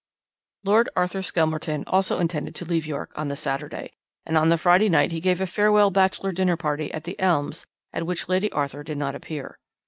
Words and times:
"Lord 0.63 0.89
Arthur 0.95 1.21
Skelmerton 1.21 1.83
also 1.85 2.17
intended 2.17 2.55
to 2.55 2.65
leave 2.65 2.87
York 2.87 3.11
on 3.15 3.27
the 3.27 3.35
Saturday, 3.35 3.93
and 4.25 4.35
on 4.35 4.49
the 4.49 4.57
Friday 4.57 4.89
night 4.89 5.11
he 5.11 5.21
gave 5.21 5.39
a 5.39 5.45
farewell 5.45 5.91
bachelor 5.91 6.31
dinner 6.31 6.57
party 6.57 6.91
at 6.91 7.03
'The 7.03 7.19
Elms,' 7.19 7.67
at 7.93 8.07
which 8.07 8.27
Lady 8.27 8.51
Arthur 8.51 8.81
did 8.83 8.97
not 8.97 9.13
appear. 9.13 9.59